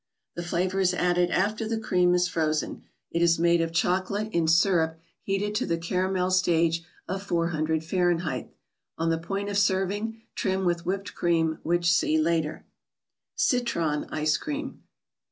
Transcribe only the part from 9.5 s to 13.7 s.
serving trim with Whipped Cream, which see later. ICE